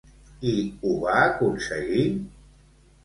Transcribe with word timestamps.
I 0.51 0.53
ho 0.79 0.93
va 1.03 1.19
aconseguir? 1.27 2.09